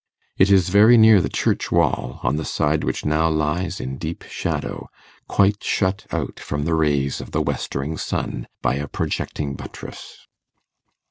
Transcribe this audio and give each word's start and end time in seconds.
It 0.35 0.49
is 0.49 0.69
very 0.69 0.97
near 0.97 1.21
the 1.21 1.29
church 1.29 1.71
wall, 1.71 2.19
on 2.23 2.35
the 2.35 2.43
side 2.43 2.83
which 2.83 3.05
now 3.05 3.29
lies 3.29 3.79
in 3.79 3.99
deep 3.99 4.23
shadow, 4.23 4.89
quite 5.27 5.63
shut 5.63 6.07
out 6.09 6.39
from 6.39 6.65
the 6.65 6.73
rays 6.73 7.21
of 7.21 7.29
the 7.29 7.41
westering 7.43 7.99
sun 7.99 8.47
by 8.63 8.77
a 8.77 8.87
projecting 8.87 9.53
buttress. 9.53 10.25